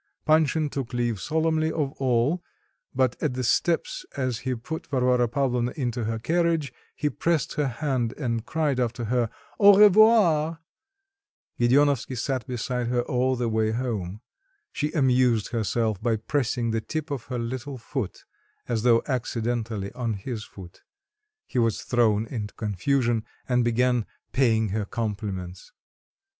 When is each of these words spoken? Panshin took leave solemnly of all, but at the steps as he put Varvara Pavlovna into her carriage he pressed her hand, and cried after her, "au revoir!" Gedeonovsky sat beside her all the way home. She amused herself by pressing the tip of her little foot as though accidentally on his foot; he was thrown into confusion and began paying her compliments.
Panshin 0.25 0.67
took 0.67 0.95
leave 0.95 1.19
solemnly 1.21 1.71
of 1.71 1.91
all, 2.01 2.41
but 2.95 3.15
at 3.21 3.35
the 3.35 3.43
steps 3.43 4.03
as 4.17 4.39
he 4.39 4.55
put 4.55 4.87
Varvara 4.87 5.27
Pavlovna 5.27 5.73
into 5.75 6.05
her 6.05 6.17
carriage 6.17 6.73
he 6.95 7.07
pressed 7.07 7.53
her 7.53 7.67
hand, 7.67 8.11
and 8.17 8.43
cried 8.43 8.79
after 8.79 9.03
her, 9.05 9.29
"au 9.59 9.77
revoir!" 9.77 10.57
Gedeonovsky 11.59 12.17
sat 12.17 12.47
beside 12.47 12.87
her 12.87 13.01
all 13.01 13.35
the 13.35 13.47
way 13.47 13.69
home. 13.73 14.21
She 14.71 14.91
amused 14.93 15.49
herself 15.49 16.01
by 16.01 16.15
pressing 16.15 16.71
the 16.71 16.81
tip 16.81 17.11
of 17.11 17.25
her 17.25 17.37
little 17.37 17.77
foot 17.77 18.25
as 18.67 18.81
though 18.81 19.03
accidentally 19.05 19.91
on 19.93 20.15
his 20.15 20.43
foot; 20.43 20.81
he 21.45 21.59
was 21.59 21.83
thrown 21.83 22.25
into 22.25 22.55
confusion 22.55 23.23
and 23.47 23.63
began 23.63 24.07
paying 24.31 24.69
her 24.69 24.85
compliments. 24.85 25.71